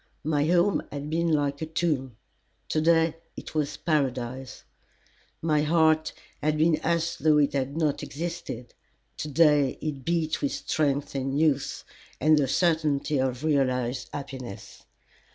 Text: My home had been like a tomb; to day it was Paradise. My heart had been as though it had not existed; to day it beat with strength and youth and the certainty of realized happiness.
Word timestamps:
My 0.23 0.45
home 0.47 0.81
had 0.91 1.11
been 1.11 1.31
like 1.31 1.61
a 1.61 1.67
tomb; 1.67 2.17
to 2.69 2.81
day 2.81 3.17
it 3.37 3.53
was 3.53 3.77
Paradise. 3.77 4.63
My 5.43 5.61
heart 5.61 6.11
had 6.41 6.57
been 6.57 6.77
as 6.77 7.17
though 7.17 7.37
it 7.37 7.53
had 7.53 7.77
not 7.77 8.01
existed; 8.01 8.73
to 9.17 9.27
day 9.27 9.77
it 9.79 10.03
beat 10.03 10.41
with 10.41 10.53
strength 10.53 11.13
and 11.13 11.39
youth 11.39 11.83
and 12.19 12.35
the 12.35 12.47
certainty 12.47 13.19
of 13.19 13.43
realized 13.43 14.09
happiness. 14.11 14.85